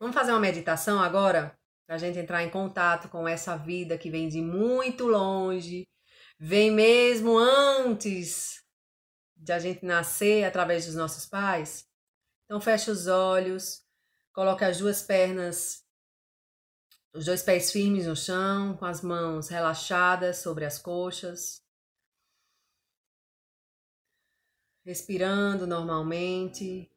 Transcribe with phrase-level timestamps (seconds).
[0.00, 1.58] Vamos fazer uma meditação agora?
[1.84, 5.88] Para a gente entrar em contato com essa vida que vem de muito longe,
[6.38, 8.62] vem mesmo antes
[9.36, 11.84] de a gente nascer através dos nossos pais.
[12.44, 13.82] Então feche os olhos,
[14.32, 15.84] coloque as duas pernas,
[17.12, 21.60] os dois pés firmes no chão, com as mãos relaxadas sobre as coxas.
[24.84, 26.88] Respirando normalmente.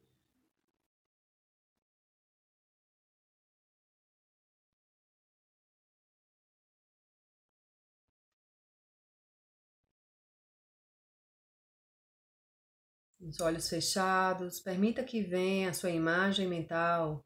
[13.24, 17.24] Os olhos fechados, permita que venha a sua imagem mental.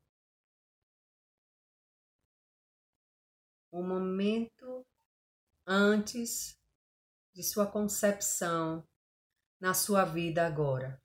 [3.73, 4.87] O momento
[5.67, 6.61] antes
[7.33, 8.87] de sua concepção
[9.59, 11.03] na sua vida agora.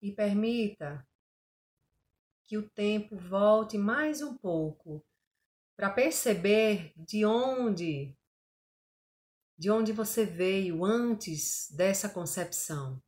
[0.00, 1.06] E permita
[2.46, 5.04] que o tempo volte mais um pouco
[5.76, 8.16] para perceber de onde
[9.58, 13.02] de onde você veio antes dessa concepção.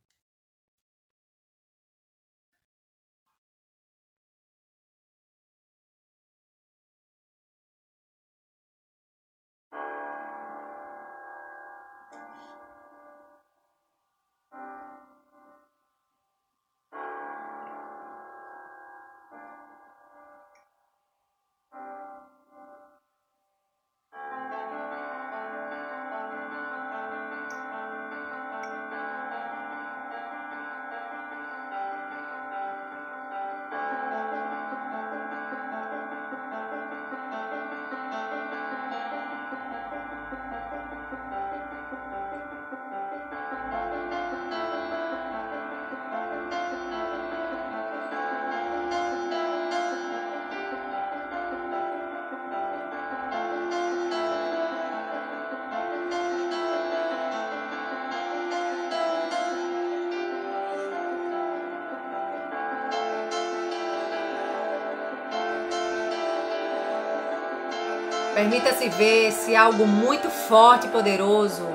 [68.39, 71.67] Permita-se ver se algo muito forte e poderoso,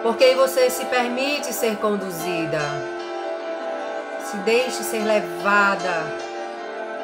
[0.00, 2.60] porque você se permite ser conduzida.
[4.30, 6.04] Se deixe ser levada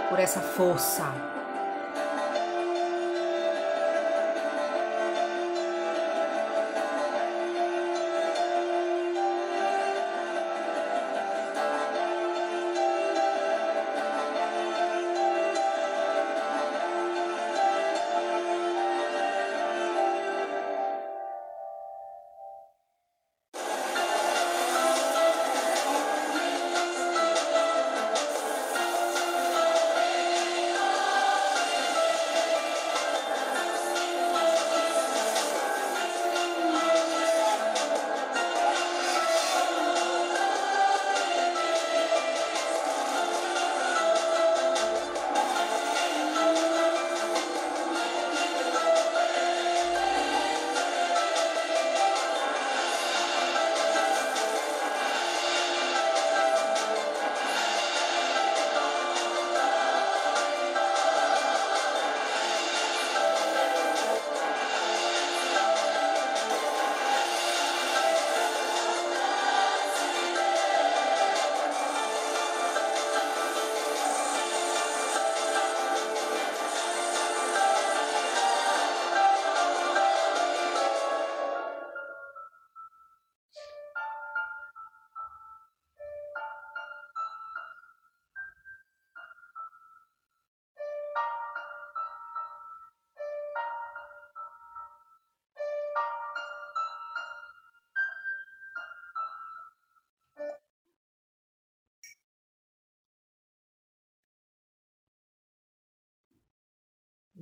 [0.08, 1.31] por essa força.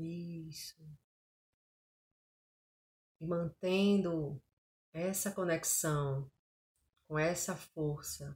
[0.00, 0.82] Isso.
[3.20, 4.42] E mantendo
[4.92, 6.30] essa conexão
[7.06, 8.34] com essa força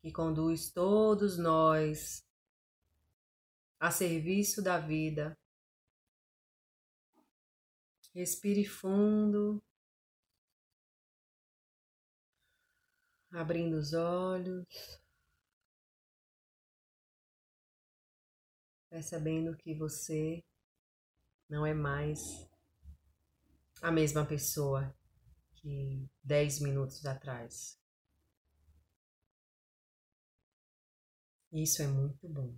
[0.00, 2.24] que conduz todos nós
[3.80, 5.36] a serviço da vida.
[8.14, 9.62] Respire fundo,
[13.32, 14.66] abrindo os olhos.
[18.92, 20.44] É percebendo que você
[21.48, 22.46] não é mais
[23.80, 24.94] a mesma pessoa
[25.54, 27.80] que dez minutos atrás.
[31.50, 32.54] Isso é muito bom.